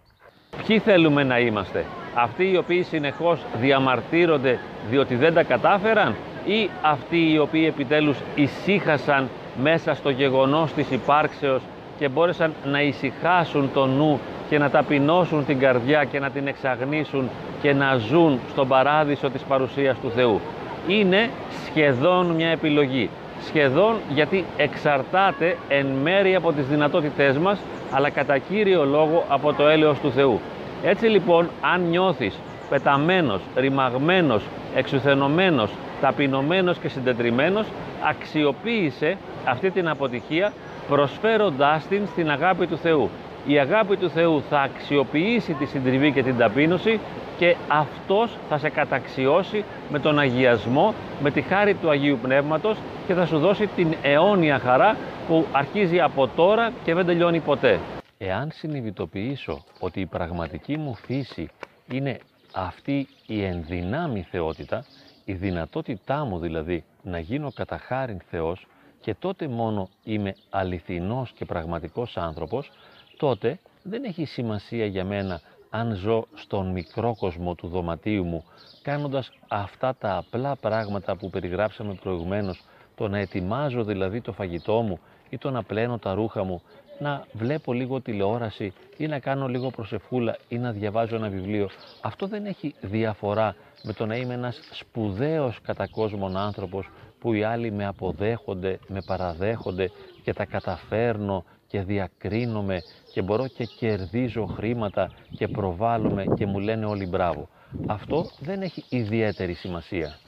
Ποιοι 0.66 0.78
θέλουμε 0.78 1.22
να 1.24 1.38
είμαστε, 1.38 1.84
αυτοί 2.14 2.50
οι 2.50 2.56
οποίοι 2.56 2.82
συνεχώς 2.82 3.44
διαμαρτύρονται 3.56 4.58
διότι 4.90 5.14
δεν 5.14 5.34
τα 5.34 5.42
κατάφεραν 5.42 6.16
ή 6.44 6.70
αυτοί 6.82 7.32
οι 7.32 7.38
οποίοι 7.38 7.64
επιτέλους 7.68 8.18
ησύχασαν 8.34 9.28
μέσα 9.62 9.94
στο 9.94 10.10
γεγονός 10.10 10.72
της 10.72 10.90
υπάρξεως 10.90 11.62
και 11.98 12.08
μπόρεσαν 12.08 12.52
να 12.64 12.82
ησυχάσουν 12.82 13.70
το 13.74 13.86
νου 13.86 14.20
και 14.48 14.58
να 14.58 14.70
ταπεινώσουν 14.70 15.46
την 15.46 15.58
καρδιά 15.58 16.04
και 16.04 16.18
να 16.18 16.30
την 16.30 16.46
εξαγνίσουν 16.46 17.28
και 17.62 17.72
να 17.72 17.96
ζουν 17.96 18.40
στον 18.50 18.68
παράδεισο 18.68 19.30
της 19.30 19.42
παρουσίας 19.42 19.96
του 20.02 20.10
Θεού. 20.10 20.40
Είναι 20.88 21.30
σχεδόν 21.66 22.26
μια 22.26 22.48
επιλογή. 22.48 23.10
Σχεδόν 23.46 23.96
γιατί 24.08 24.44
εξαρτάται 24.56 25.56
εν 25.68 25.86
μέρη 25.86 26.34
από 26.34 26.52
τις 26.52 26.66
δυνατότητές 26.66 27.38
μας 27.38 27.58
αλλά 27.90 28.10
κατά 28.10 28.38
κύριο 28.38 28.84
λόγο 28.84 29.24
από 29.28 29.52
το 29.52 29.66
έλεος 29.66 29.98
του 29.98 30.12
Θεού. 30.12 30.40
Έτσι 30.84 31.06
λοιπόν 31.06 31.48
αν 31.60 31.88
νιώθεις 31.88 32.38
πεταμένος, 32.68 33.40
ρημαγμένος, 33.56 34.42
εξουθενωμένος, 34.74 35.70
ταπεινωμένος 36.00 36.78
και 36.78 36.88
συντετριμένος 36.88 37.66
αξιοποίησε 38.08 39.16
αυτή 39.44 39.70
την 39.70 39.88
αποτυχία 39.88 40.52
προσφέροντάς 40.88 41.86
την 41.86 42.06
στην 42.06 42.30
αγάπη 42.30 42.66
του 42.66 42.78
Θεού. 42.78 43.10
Η 43.46 43.58
αγάπη 43.58 43.96
του 43.96 44.10
Θεού 44.10 44.42
θα 44.48 44.60
αξιοποιήσει 44.60 45.52
τη 45.52 45.64
συντριβή 45.64 46.12
και 46.12 46.22
την 46.22 46.36
ταπείνωση 46.36 47.00
και 47.38 47.56
αυτός 47.68 48.38
θα 48.48 48.58
σε 48.58 48.68
καταξιώσει 48.68 49.64
με 49.90 49.98
τον 49.98 50.18
αγιασμό, 50.18 50.94
με 51.22 51.30
τη 51.30 51.40
χάρη 51.40 51.74
του 51.74 51.90
Αγίου 51.90 52.18
Πνεύματος 52.22 52.76
και 53.06 53.14
θα 53.14 53.26
σου 53.26 53.38
δώσει 53.38 53.66
την 53.66 53.94
αιώνια 54.02 54.58
χαρά 54.58 54.96
που 55.28 55.46
αρχίζει 55.52 56.00
από 56.00 56.28
τώρα 56.28 56.72
και 56.84 56.94
δεν 56.94 57.06
τελειώνει 57.06 57.40
ποτέ. 57.40 57.80
Εάν 58.18 58.50
συνειδητοποιήσω 58.52 59.64
ότι 59.80 60.00
η 60.00 60.06
πραγματική 60.06 60.76
μου 60.76 60.94
φύση 60.94 61.48
είναι 61.90 62.18
αυτή 62.54 63.08
η 63.26 63.44
ενδυνάμει 63.44 64.26
θεότητα, 64.30 64.84
η 65.24 65.32
δυνατότητά 65.32 66.24
μου 66.24 66.38
δηλαδή 66.38 66.84
να 67.02 67.18
γίνω 67.18 67.52
κατά 67.54 67.78
χάριν 67.78 68.20
Θεός 68.30 68.66
και 69.06 69.14
τότε 69.14 69.48
μόνο 69.48 69.88
είμαι 70.04 70.34
αληθινός 70.50 71.32
και 71.32 71.44
πραγματικός 71.44 72.16
άνθρωπος, 72.16 72.70
τότε 73.16 73.58
δεν 73.82 74.04
έχει 74.04 74.24
σημασία 74.24 74.86
για 74.86 75.04
μένα 75.04 75.40
αν 75.70 75.94
ζω 75.94 76.26
στον 76.34 76.66
μικρό 76.66 77.14
κόσμο 77.18 77.54
του 77.54 77.68
δωματίου 77.68 78.24
μου, 78.24 78.44
κάνοντας 78.82 79.30
αυτά 79.48 79.94
τα 79.94 80.16
απλά 80.16 80.56
πράγματα 80.56 81.16
που 81.16 81.30
περιγράψαμε 81.30 81.94
προηγουμένως, 81.94 82.64
το 82.94 83.08
να 83.08 83.18
ετοιμάζω 83.18 83.84
δηλαδή 83.84 84.20
το 84.20 84.32
φαγητό 84.32 84.80
μου 84.80 84.98
ή 85.28 85.38
το 85.38 85.50
να 85.50 85.62
πλένω 85.62 85.98
τα 85.98 86.14
ρούχα 86.14 86.44
μου, 86.44 86.62
να 86.98 87.26
βλέπω 87.32 87.72
λίγο 87.72 88.00
τηλεόραση 88.00 88.72
ή 88.96 89.06
να 89.06 89.18
κάνω 89.18 89.46
λίγο 89.48 89.70
προσευχούλα 89.70 90.36
ή 90.48 90.58
να 90.58 90.72
διαβάζω 90.72 91.16
ένα 91.16 91.28
βιβλίο. 91.28 91.68
Αυτό 92.00 92.26
δεν 92.26 92.46
έχει 92.46 92.74
διαφορά 92.80 93.56
με 93.82 93.92
το 93.92 94.06
να 94.06 94.16
είμαι 94.16 94.34
ένας 94.34 94.60
σπουδαίος 94.72 95.60
κατά 95.60 95.88
κόσμον 95.88 96.36
άνθρωπος 96.36 96.88
που 97.18 97.32
οι 97.32 97.42
άλλοι 97.42 97.70
με 97.72 97.86
αποδέχονται, 97.86 98.78
με 98.88 99.02
παραδέχονται 99.06 99.90
και 100.22 100.32
τα 100.32 100.44
καταφέρνω 100.44 101.44
και 101.66 101.80
διακρίνομαι 101.82 102.82
και 103.12 103.22
μπορώ 103.22 103.46
και 103.46 103.64
κερδίζω 103.64 104.46
χρήματα 104.46 105.10
και 105.30 105.48
προβάλλομαι 105.48 106.24
και 106.36 106.46
μου 106.46 106.58
λένε 106.58 106.86
όλοι 106.86 107.06
μπράβο. 107.06 107.48
Αυτό 107.86 108.24
δεν 108.40 108.62
έχει 108.62 108.84
ιδιαίτερη 108.88 109.52
σημασία. 109.52 110.18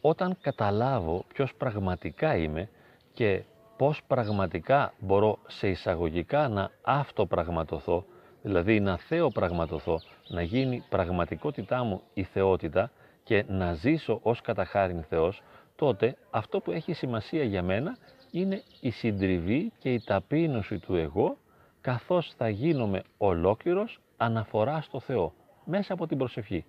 Όταν 0.00 0.36
καταλάβω 0.40 1.24
ποιος 1.32 1.54
πραγματικά 1.54 2.36
είμαι 2.36 2.68
και 3.12 3.42
πώς 3.76 4.02
πραγματικά 4.06 4.92
μπορώ 4.98 5.38
σε 5.46 5.68
εισαγωγικά 5.68 6.48
να 6.48 6.70
αυτοπραγματοθώ, 6.82 8.04
δηλαδή 8.42 8.80
να 8.80 8.96
θεοπραγματοθώ, 8.96 10.00
να 10.28 10.42
γίνει 10.42 10.84
πραγματικότητά 10.88 11.84
μου 11.84 12.02
η 12.14 12.22
θεότητα 12.22 12.90
και 13.24 13.44
να 13.48 13.72
ζήσω 13.72 14.18
ως 14.22 14.40
καταχάριν 14.40 15.02
Θεός, 15.02 15.42
τότε 15.76 16.16
αυτό 16.30 16.60
που 16.60 16.70
έχει 16.70 16.92
σημασία 16.92 17.44
για 17.44 17.62
μένα 17.62 17.96
είναι 18.30 18.62
η 18.80 18.90
συντριβή 18.90 19.72
και 19.78 19.92
η 19.92 20.00
ταπείνωση 20.00 20.78
του 20.78 20.94
εγώ, 20.94 21.36
καθώς 21.80 22.34
θα 22.36 22.48
γίνομαι 22.48 23.02
ολόκληρος 23.16 24.00
αναφορά 24.16 24.80
στο 24.80 25.00
Θεό, 25.00 25.32
μέσα 25.64 25.92
από 25.92 26.06
την 26.06 26.18
προσευχή. 26.18 26.64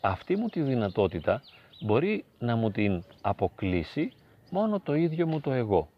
Αυτή 0.00 0.36
μου 0.36 0.48
τη 0.48 0.60
δυνατότητα 0.60 1.42
μπορεί 1.80 2.24
να 2.38 2.56
μου 2.56 2.70
την 2.70 3.04
αποκλείσει 3.20 4.12
μόνο 4.50 4.80
το 4.80 4.94
ίδιο 4.94 5.26
μου 5.26 5.40
το 5.40 5.52
εγώ. 5.52 5.88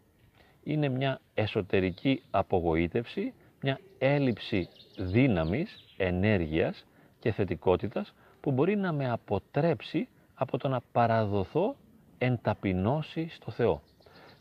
Είναι 0.63 0.89
μια 0.89 1.19
εσωτερική 1.33 2.23
απογοήτευση, 2.31 3.33
μια 3.61 3.79
έλλειψη 3.97 4.69
δύναμης, 4.97 5.83
ενέργειας 5.97 6.85
και 7.19 7.31
θετικότητας 7.31 8.13
που 8.41 8.51
μπορεί 8.51 8.75
να 8.75 8.91
με 8.91 9.09
αποτρέψει 9.09 10.07
από 10.33 10.57
το 10.57 10.67
να 10.67 10.81
παραδοθώ 10.91 11.75
εν 12.17 12.39
ταπεινώσει 12.41 13.27
στο 13.29 13.51
Θεό. 13.51 13.81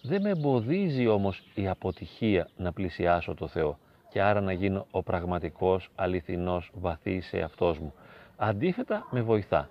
Δεν 0.02 0.22
με 0.22 0.30
εμποδίζει 0.30 1.06
όμως 1.06 1.42
η 1.54 1.68
αποτυχία 1.68 2.48
να 2.56 2.72
πλησιάσω 2.72 3.34
το 3.34 3.46
Θεό 3.46 3.78
και 4.10 4.22
άρα 4.22 4.40
να 4.40 4.52
γίνω 4.52 4.86
ο 4.90 5.02
πραγματικός, 5.02 5.90
αληθινός, 5.94 6.70
βαθύς 6.74 7.26
σε 7.26 7.40
αυτός 7.40 7.78
μου. 7.78 7.92
Αντίθετα 8.36 9.06
με 9.10 9.22
βοηθά. 9.22 9.70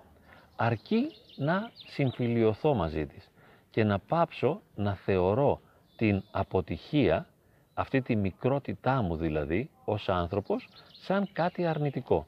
Αρκεί 0.56 1.06
να 1.36 1.70
συμφιλιωθώ 1.86 2.74
μαζί 2.74 3.06
της 3.06 3.30
και 3.70 3.84
να 3.84 3.98
πάψω 3.98 4.60
να 4.74 4.94
θεωρώ 4.94 5.60
την 5.96 6.22
αποτυχία, 6.30 7.26
αυτή 7.74 8.02
τη 8.02 8.16
μικρότητά 8.16 9.02
μου 9.02 9.16
δηλαδή, 9.16 9.70
ως 9.84 10.08
άνθρωπος, 10.08 10.68
σαν 10.92 11.28
κάτι 11.32 11.66
αρνητικό. 11.66 12.26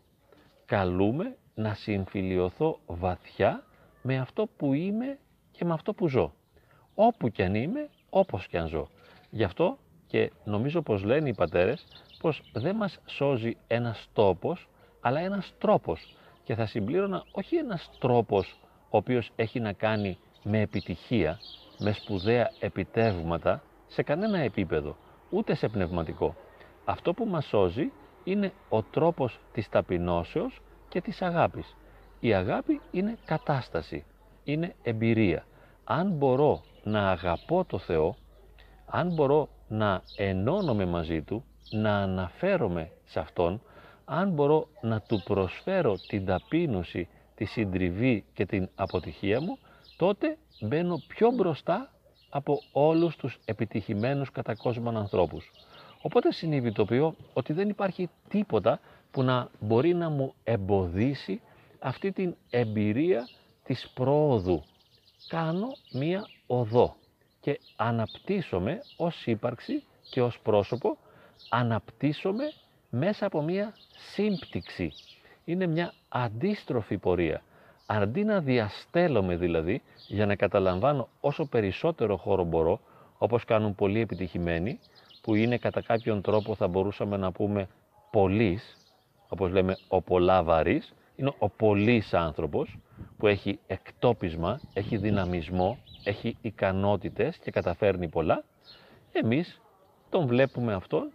Καλούμε 0.67 1.37
να 1.55 1.75
συμφιλιωθώ 1.75 2.79
βαθιά 2.87 3.65
με 4.03 4.19
αυτό 4.19 4.49
που 4.57 4.73
είμαι 4.73 5.19
και 5.57 5.65
με 5.65 5.73
αυτό 5.73 5.93
που 5.93 6.09
ζω. 6.09 6.33
Όπου 6.95 7.29
και 7.29 7.45
αν 7.45 7.55
είμαι, 7.55 7.89
όπως 8.11 8.47
και 8.47 8.59
αν 8.59 8.69
ζω. 8.69 8.89
Γι' 9.31 9.45
αυτό 9.45 9.79
και 10.07 10.31
νομίζω 10.45 10.83
πως 10.83 11.03
λένε 11.03 11.29
οι 11.29 11.35
πατέρες 11.35 11.87
πως 12.19 12.43
δεν 12.53 12.77
μας 12.77 12.99
σώζει 13.07 13.57
ένας 13.67 14.09
τόπος, 14.13 14.69
αλλά 15.01 15.21
ένας 15.21 15.55
τρόπος. 15.59 16.17
Και 16.45 16.55
θα 16.55 16.67
συμπλήρωνα 16.67 17.25
όχι 17.33 17.57
ένας 17.57 17.91
τρόπος 17.99 18.59
ο 18.91 18.97
οποίος 18.97 19.31
έχει 19.37 19.61
να 19.61 19.73
κάνει 19.73 20.19
με 20.43 20.61
επιτυχία, 20.61 21.39
με 21.79 21.93
σπουδαία 21.93 22.51
επιτεύγματα, 22.61 23.63
σε 23.87 24.03
κανένα 24.03 24.39
επίπεδο, 24.39 24.97
ούτε 25.31 25.55
σε 25.55 25.69
πνευματικό. 25.69 26.37
Αυτό 26.85 27.15
που 27.15 27.25
μας 27.25 27.47
σώζει 27.47 27.93
είναι 28.25 28.53
ο 28.69 28.83
τρόπος 28.83 29.41
της 29.53 29.69
ταπεινώσεως 29.69 30.61
και 30.89 31.01
της 31.01 31.23
αγάπης. 31.23 31.77
Η 32.21 32.35
αγάπη 32.35 32.81
είναι 32.91 33.19
κατάσταση, 33.25 34.05
είναι 34.45 34.75
εμπειρία. 34.83 35.47
Αν 35.85 36.11
μπορώ 36.11 36.63
να 36.83 37.11
αγαπώ 37.11 37.65
το 37.65 37.79
Θεό, 37.79 38.17
αν 38.87 39.15
μπορώ 39.15 39.49
να 39.69 40.03
ενώνομαι 40.17 40.85
μαζί 40.85 41.23
Του, 41.23 41.45
να 41.71 41.97
αναφέρομαι 41.97 42.91
σε 43.05 43.21
Αυτόν, 43.21 43.61
αν 44.05 44.31
μπορώ 44.31 44.69
να 44.81 45.01
Του 45.01 45.23
προσφέρω 45.25 45.97
την 46.09 46.25
ταπείνωση, 46.25 47.09
τη 47.35 47.45
συντριβή 47.45 48.25
και 48.35 48.47
την 48.47 48.69
αποτυχία 48.75 49.41
μου, 49.41 49.59
τότε 49.97 50.37
μπαίνω 50.61 51.03
πιο 51.09 51.31
μπροστά 51.31 51.89
από 52.31 52.61
όλους 52.73 53.17
τους 53.17 53.39
επιτυχημένους 53.45 54.31
κατά 54.31 54.55
κόσμον 54.55 54.97
ανθρώπους. 54.97 55.51
Οπότε 56.03 56.33
συνειδητοποιώ 56.33 57.15
ότι 57.33 57.53
δεν 57.53 57.69
υπάρχει 57.69 58.11
τίποτα 58.29 58.81
που 59.11 59.23
να 59.23 59.49
μπορεί 59.61 59.95
να 59.95 60.09
μου 60.09 60.35
εμποδίσει 60.45 61.41
αυτή 61.79 62.13
την 62.13 62.35
εμπειρία 62.51 63.29
της 63.65 63.91
πρόοδου. 63.95 64.63
Κάνω 65.29 65.67
μία 65.93 66.29
οδό 66.47 66.97
και 67.41 67.61
αναπτύσσομαι 67.77 68.81
ως 68.97 69.27
ύπαρξη 69.27 69.85
και 70.11 70.23
ως 70.23 70.39
πρόσωπο, 70.43 70.99
αναπτύσσομαι 71.49 72.45
μέσα 72.91 73.27
από 73.27 73.43
μία 73.43 73.75
σύμπτυξη. 74.13 74.93
Είναι 75.45 75.67
μια 75.67 75.93
αντίστροφη 76.09 76.99
πορεία. 76.99 77.43
Αντί 77.87 78.25
να 78.25 78.41
διαστέλλομαι 78.41 79.37
δηλαδή 79.37 79.83
για 80.09 80.27
να 80.27 80.37
καταλαμβάνω 80.37 81.09
όσο 81.21 81.47
περισσότερο 81.47 82.17
χώρο 82.17 82.45
μπορώ, 82.45 82.81
όπως 83.19 83.45
κάνουν 83.45 83.75
πολλοί 83.75 84.01
επιτυχημένοι, 84.01 84.79
που 85.23 85.35
είναι 85.35 85.59
κατά 85.59 85.83
κάποιον 85.83 86.21
τρόπο 86.21 86.55
θα 86.55 86.69
μπορούσαμε 86.69 87.17
να 87.17 87.33
πούμε 87.33 87.69
πολλής, 88.11 88.77
όπως 89.29 89.51
λέμε 89.51 89.77
ο 89.89 90.03
πολλά 90.03 90.43
βαρύς, 90.43 90.95
είναι 91.17 91.35
ο 91.39 91.49
πολλής 91.49 92.15
άνθρωπος 92.15 92.79
που 93.19 93.27
έχει 93.27 93.59
εκτόπισμα, 93.67 94.61
έχει 94.73 94.97
δυναμισμό, 94.97 95.79
έχει 96.05 96.37
ικανότητες 96.41 97.37
και 97.37 97.51
καταφέρνει 97.51 98.09
πολλά, 98.09 98.45
εμείς 99.13 99.61
τον 100.11 100.27
βλέπουμε 100.27 100.73
αυτό 100.73 101.11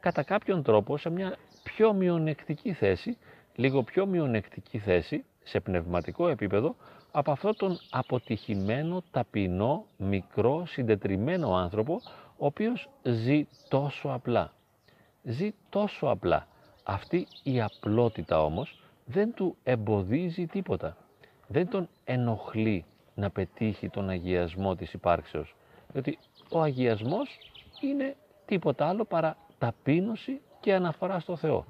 κατά 0.00 0.22
κάποιον 0.22 0.62
τρόπο 0.62 0.96
σε 0.96 1.10
μια 1.10 1.36
πιο 1.62 1.92
μειονεκτική 1.92 2.72
θέση, 2.72 3.16
λίγο 3.54 3.82
πιο 3.82 4.06
μειονεκτική 4.06 4.78
θέση 4.78 5.24
σε 5.42 5.60
πνευματικό 5.60 6.28
επίπεδο 6.28 6.76
από 7.10 7.30
αυτόν 7.30 7.56
τον 7.56 7.78
αποτυχημένο, 7.90 9.02
ταπεινό, 9.10 9.84
μικρό, 9.96 10.66
συντετριμένο 10.66 11.56
άνθρωπο 11.56 12.00
ο 12.36 12.46
οποίος 12.46 12.88
ζει 13.02 13.46
τόσο 13.68 14.08
απλά. 14.08 14.52
Ζει 15.22 15.54
τόσο 15.68 16.06
απλά. 16.06 16.46
Αυτή 16.82 17.26
η 17.42 17.60
απλότητα 17.60 18.44
όμως 18.44 18.80
δεν 19.04 19.34
του 19.34 19.56
εμποδίζει 19.62 20.46
τίποτα. 20.46 20.96
Δεν 21.48 21.68
τον 21.68 21.88
ενοχλεί 22.04 22.84
να 23.14 23.30
πετύχει 23.30 23.88
τον 23.88 24.08
αγιασμό 24.08 24.74
της 24.74 24.92
υπάρξεως. 24.92 25.54
Διότι 25.92 26.18
ο 26.50 26.60
αγιασμός 26.60 27.38
είναι 27.80 28.16
τίποτα 28.46 28.88
άλλο 28.88 29.04
παρά 29.04 29.36
ταπείνωση 29.58 30.40
και 30.60 30.74
αναφορά 30.74 31.18
στο 31.18 31.36
Θεό. 31.36 31.64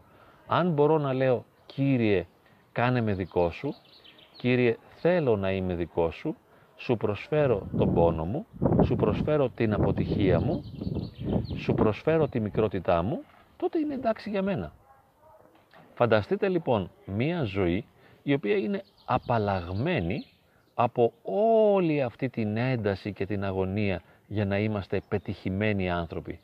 Αν 0.47 0.71
μπορώ 0.71 0.99
να 0.99 1.13
λέω 1.13 1.45
Κύριε 1.67 2.27
κάνε 2.73 3.01
με 3.01 3.15
δικό 3.15 3.51
σου, 3.51 3.75
Κύριε 4.37 4.77
θέλω 4.97 5.37
να 5.37 5.53
είμαι 5.53 5.75
δικό 5.75 6.11
σου, 6.11 6.37
σου 6.77 6.97
προσφέρω 6.97 7.67
τον 7.77 7.95
πόνο 7.95 8.25
μου, 8.25 8.47
σου 8.85 8.97
προσφέρω 8.97 9.49
την 9.49 9.73
αποτυχία 9.73 10.41
μου, 10.41 10.65
σου 11.57 11.75
προσφέρω 11.75 12.29
τη 12.29 12.41
μικρότητά 12.41 13.03
μου, 13.03 13.25
τότε 13.57 13.79
είναι 13.79 13.95
εντάξει 13.95 14.31
για 14.31 14.43
μένα. 14.43 14.73
Φανταστείτε 15.95 16.49
λοιπόν 16.49 16.91
μία 17.05 17.43
ζωή 17.43 17.85
η 18.23 18.33
οποία 18.33 18.57
είναι 18.57 18.83
απαλλαγμένη 19.09 20.25
από 20.75 21.13
όλη 21.73 22.03
αυτή 22.03 22.29
την 22.29 22.57
ένταση 22.57 23.13
και 23.13 23.27
την 23.27 23.45
αγωνία 23.45 24.03
για 24.27 24.45
να 24.45 24.59
είμαστε 24.59 25.01
πετυχημένοι 25.09 25.91
άνθρωποι. 25.91 26.41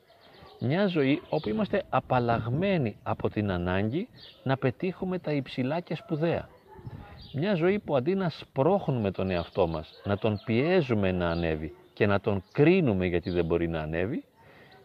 Μια 0.61 0.87
ζωή 0.87 1.23
όπου 1.29 1.49
είμαστε 1.49 1.83
απαλλαγμένοι 1.89 2.97
από 3.03 3.31
την 3.31 3.51
ανάγκη 3.51 4.09
να 4.43 4.57
πετύχουμε 4.57 5.19
τα 5.19 5.33
υψηλά 5.33 5.81
και 5.81 5.95
σπουδαία. 5.95 6.49
Μια 7.33 7.55
ζωή 7.55 7.79
που 7.79 7.97
αντί 7.97 8.15
να 8.15 8.29
σπρώχνουμε 8.29 9.11
τον 9.11 9.31
εαυτό 9.31 9.67
μας, 9.67 10.01
να 10.05 10.19
τον 10.19 10.41
πιέζουμε 10.45 11.13
να 11.13 11.31
ανέβει 11.31 11.75
και 11.93 12.07
να 12.07 12.21
τον 12.21 12.43
κρίνουμε 12.53 13.07
γιατί 13.07 13.31
δεν 13.31 13.45
μπορεί 13.45 13.69
να 13.69 13.81
ανέβει, 13.81 14.25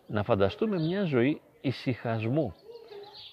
να 0.08 0.24
φανταστούμε 0.24 0.80
μια 0.80 1.04
ζωή 1.04 1.42
ησυχασμού, 1.62 2.54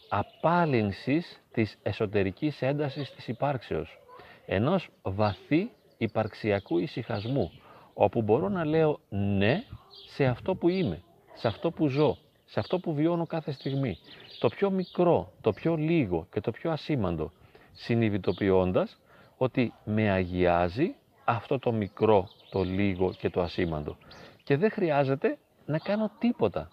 απάλυνσης 0.08 1.42
της 1.52 1.78
εσωτερικής 1.82 2.62
έντασης 2.62 3.14
της 3.14 3.28
υπάρξεως, 3.28 3.98
ενός 4.46 4.88
βαθύ 5.02 5.70
υπαρξιακού 5.96 6.78
ησυχασμού, 6.78 7.50
όπου 7.94 8.22
μπορώ 8.22 8.48
να 8.48 8.64
λέω 8.64 9.00
ναι 9.08 9.62
σε 10.06 10.24
αυτό 10.24 10.54
που 10.54 10.68
είμαι, 10.68 11.02
σε 11.34 11.48
αυτό 11.48 11.70
που 11.70 11.88
ζω, 11.88 12.16
σε 12.44 12.60
αυτό 12.60 12.78
που 12.78 12.94
βιώνω 12.94 13.26
κάθε 13.26 13.52
στιγμή. 13.52 13.98
Το 14.38 14.48
πιο 14.48 14.70
μικρό, 14.70 15.32
το 15.40 15.52
πιο 15.52 15.74
λίγο 15.76 16.26
και 16.32 16.40
το 16.40 16.50
πιο 16.50 16.70
ασήμαντο, 16.70 17.32
συνειδητοποιώντας 17.72 19.00
ότι 19.36 19.72
με 19.84 20.10
αγιάζει 20.10 20.94
αυτό 21.24 21.58
το 21.58 21.72
μικρό, 21.72 22.28
το 22.50 22.62
λίγο 22.62 23.12
και 23.12 23.30
το 23.30 23.40
ασήμαντο. 23.40 23.96
Και 24.44 24.56
δεν 24.56 24.70
χρειάζεται 24.70 25.38
να 25.66 25.78
κάνω 25.78 26.10
τίποτα. 26.18 26.68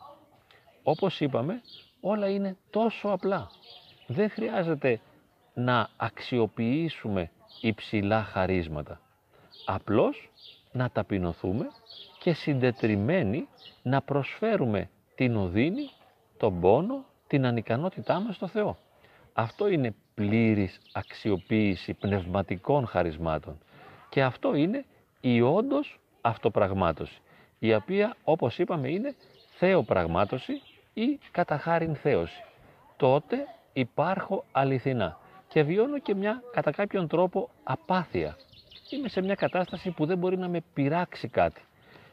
Όπως 0.84 1.20
είπαμε, 1.20 1.62
όλα 2.02 2.30
είναι 2.30 2.58
τόσο 2.70 3.08
απλά. 3.08 3.50
Δεν 4.08 4.30
χρειάζεται 4.30 5.02
να 5.54 5.90
αξιοποιήσουμε 5.98 7.32
υψηλά 7.62 8.24
χαρίσματα. 8.24 9.00
Απλώς 9.66 10.30
να 10.72 10.90
ταπεινωθούμε 10.90 11.66
και 12.20 12.34
συντετριμένοι 12.34 13.48
να 13.82 14.02
προσφέρουμε 14.02 14.90
την 15.16 15.36
οδύνη, 15.36 15.90
τον 16.38 16.60
πόνο, 16.60 17.06
την 17.28 17.46
ανικανότητά 17.46 18.20
μας 18.20 18.36
στο 18.36 18.48
Θεό. 18.48 18.78
Αυτό 19.34 19.68
είναι 19.68 19.96
πλήρης 20.14 20.80
αξιοποίηση 20.92 21.94
πνευματικών 21.94 22.88
χαρισμάτων 22.88 23.58
και 24.10 24.24
αυτό 24.24 24.56
είναι 24.56 24.86
η 25.22 25.42
όντως 25.42 26.00
αυτοπραγμάτωση, 26.22 27.22
η 27.60 27.74
οποία 27.74 28.16
όπως 28.24 28.60
είπαμε 28.60 28.90
είναι 28.90 29.16
θεοπραγμάτωση 29.58 30.62
ή 30.94 31.20
καταχάριν 31.32 31.96
θέωση. 31.96 32.44
Τότε 32.98 33.38
υπάρχω 33.74 34.44
αληθινά 34.52 35.18
και 35.54 35.64
βιώνω 35.64 36.00
και 36.00 36.16
μια 36.16 36.44
κατά 36.52 36.72
κάποιον 36.72 37.08
τρόπο 37.08 37.50
απάθεια. 37.64 38.38
Είμαι 38.90 39.10
σε 39.10 39.22
μια 39.22 39.36
κατάσταση 39.36 39.92
που 39.92 40.06
δεν 40.06 40.18
μπορεί 40.18 40.38
να 40.38 40.48
με 40.48 40.64
πειράξει 40.74 41.28
κάτι. 41.28 41.62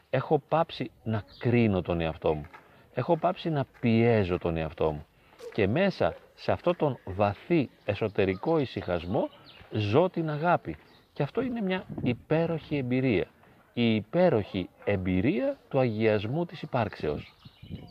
Έχω 0.09 0.39
πάψει 0.39 0.91
να 1.03 1.23
κρίνω 1.39 1.81
τον 1.81 2.01
εαυτό 2.01 2.33
μου. 2.33 2.45
Έχω 2.93 3.17
πάψει 3.17 3.49
να 3.49 3.65
πιέζω 3.79 4.37
τον 4.37 4.57
εαυτό 4.57 4.91
μου. 4.91 5.05
Και 5.53 5.67
μέσα 5.67 6.15
σε 6.35 6.51
αυτό 6.51 6.75
τον 6.75 6.99
βαθύ 7.05 7.69
εσωτερικό 7.85 8.59
ησυχασμό 8.59 9.29
ζω 9.71 10.09
την 10.09 10.29
αγάπη. 10.29 10.77
Και 11.13 11.23
αυτό 11.23 11.41
είναι 11.41 11.61
μια 11.61 11.85
υπέροχη 12.01 12.77
εμπειρία. 12.77 13.27
Η 13.73 13.95
υπέροχη 13.95 14.69
εμπειρία 14.83 15.57
του 15.69 15.79
αγιασμού 15.79 16.45
της 16.45 16.61
υπάρξεως. 16.61 17.35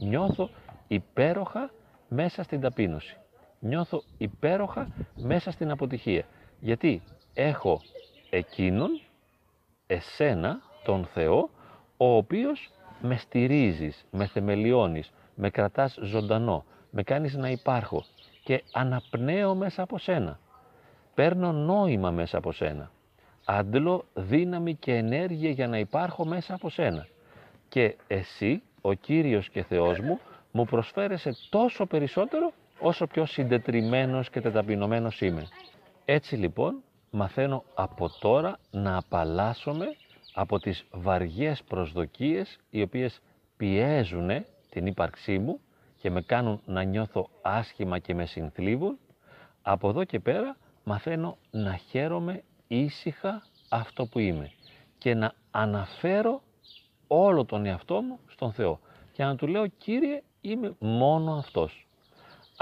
Νιώθω 0.01 0.51
υπέροχα 0.88 1.70
μέσα 2.09 2.42
στην 2.42 2.61
ταπείνωση. 2.61 3.20
Νιώθω 3.61 4.03
υπέροχα 4.18 4.88
μέσα 5.16 5.51
στην 5.51 5.70
αποτυχία. 5.70 6.25
Γιατί 6.61 7.03
έχω 7.35 7.81
εκείνον, 8.31 9.01
εσένα, 9.87 10.61
τον 10.85 11.05
Θεό, 11.05 11.51
ο 11.96 12.16
οποίος 12.16 12.70
με 13.01 13.16
στηρίζεις, 13.16 14.05
με 14.11 14.27
θεμελιώνεις, 14.27 15.12
με 15.35 15.51
κρατάς 15.51 15.99
ζωντανό, 16.03 16.64
με 16.90 17.03
κάνεις 17.03 17.35
να 17.35 17.51
υπάρχω 17.51 18.05
και 18.44 18.62
αναπνέω 18.73 19.55
μέσα 19.55 19.83
από 19.83 19.99
σένα. 19.99 20.38
Παίρνω 21.14 21.53
νόημα 21.53 22.11
μέσα 22.11 22.38
από 22.38 22.53
σένα. 22.53 22.90
Αντλώ 23.44 24.05
δύναμη 24.14 24.75
και 24.75 24.94
ενέργεια 24.94 25.51
για 25.51 25.68
να 25.68 25.79
υπάρχω 25.79 26.25
μέσα 26.25 26.55
από 26.55 26.70
σένα. 26.70 27.07
Και 27.68 27.96
εσύ, 28.07 28.62
ο 28.81 28.92
Κύριος 28.92 29.49
και 29.49 29.62
Θεός 29.62 29.99
μου, 29.99 30.20
μου 30.53 30.64
προσφέρεσαι 30.64 31.33
τόσο 31.51 31.87
περισσότερο 31.87 32.53
όσο 32.81 33.07
πιο 33.07 33.27
συντετριμένος 33.27 34.31
και 34.31 34.40
τεταπεινωμένος 34.40 35.21
είμαι. 35.21 35.49
Έτσι 36.05 36.37
λοιπόν 36.37 36.83
μαθαίνω 37.11 37.64
από 37.75 38.11
τώρα 38.21 38.59
να 38.71 38.97
απαλλάσσομαι 38.97 39.87
από 40.35 40.59
τις 40.59 40.85
βαριές 40.90 41.62
προσδοκίες 41.62 42.59
οι 42.71 42.83
οποίες 42.83 43.21
πιέζουν 43.57 44.31
την 44.71 44.87
ύπαρξή 44.87 45.38
μου 45.38 45.61
και 45.97 46.11
με 46.11 46.21
κάνουν 46.21 46.61
να 46.64 46.83
νιώθω 46.83 47.29
άσχημα 47.43 47.99
και 47.99 48.14
με 48.14 48.27
συνθλίβουν, 48.27 48.99
από 49.62 49.88
εδώ 49.88 50.05
και 50.05 50.21
πέρα 50.21 50.57
μαθαίνω 50.85 51.37
να 51.51 51.77
χαίρομαι 51.77 52.43
ήσυχα 52.66 53.43
αυτό 53.69 54.07
που 54.07 54.19
είμαι 54.19 54.51
και 54.99 55.14
να 55.14 55.33
αναφέρω 55.51 56.43
όλο 57.07 57.45
τον 57.45 57.66
εαυτό 57.66 58.01
μου 58.01 58.19
στον 58.27 58.53
Θεό 58.53 58.81
και 59.12 59.25
να 59.25 59.37
του 59.37 59.47
λέω 59.47 59.66
Κύριε 59.66 60.23
είμαι 60.40 60.75
μόνο 60.79 61.33
αυτός. 61.33 61.88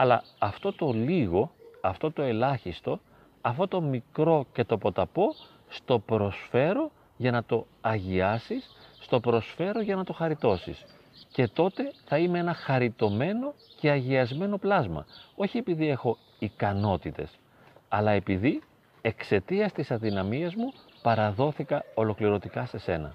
Αλλά 0.01 0.23
αυτό 0.39 0.73
το 0.73 0.93
λίγο, 0.93 1.51
αυτό 1.81 2.13
το 2.13 2.23
ελάχιστο, 2.23 3.01
αυτό 3.41 3.69
το 3.69 3.81
μικρό 3.81 4.47
και 4.53 4.65
το 4.65 4.79
ποταπό 4.79 5.35
στο 5.69 5.99
προσφέρω 5.99 6.91
για 7.17 7.31
να 7.31 7.45
το 7.45 7.67
αγιάσεις, 7.81 8.77
στο 9.01 9.21
προσφέρω 9.21 9.81
για 9.81 9.97
να 9.97 10.05
το 10.05 10.13
χαριτώσεις. 10.13 10.85
Και 11.33 11.49
τότε 11.49 11.93
θα 12.05 12.19
είμαι 12.19 12.39
ένα 12.39 12.55
χαριτωμένο 12.55 13.53
και 13.81 13.91
αγιασμένο 13.91 14.59
πλάσμα. 14.59 15.07
Όχι 15.35 15.59
επειδή 15.59 15.89
έχω 15.89 16.19
ικανότητες, 16.39 17.39
αλλά 17.89 18.11
επειδή 18.11 18.63
εξαιτίας 19.01 19.73
της 19.73 19.91
αδυναμίας 19.91 20.55
μου 20.55 20.73
παραδόθηκα 21.03 21.85
ολοκληρωτικά 21.95 22.67
σε 22.67 22.79
σένα. 22.79 23.15